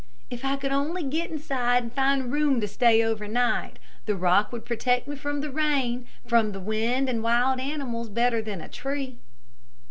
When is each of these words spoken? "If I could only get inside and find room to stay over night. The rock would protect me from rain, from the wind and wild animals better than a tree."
"If 0.31 0.43
I 0.43 0.55
could 0.55 0.71
only 0.71 1.03
get 1.03 1.29
inside 1.29 1.83
and 1.83 1.93
find 1.93 2.31
room 2.31 2.59
to 2.59 2.67
stay 2.67 3.03
over 3.03 3.27
night. 3.27 3.77
The 4.07 4.15
rock 4.15 4.51
would 4.51 4.65
protect 4.65 5.07
me 5.07 5.15
from 5.15 5.41
rain, 5.41 6.07
from 6.25 6.53
the 6.53 6.59
wind 6.59 7.07
and 7.07 7.21
wild 7.21 7.59
animals 7.59 8.09
better 8.09 8.41
than 8.41 8.61
a 8.61 8.67
tree." 8.67 9.19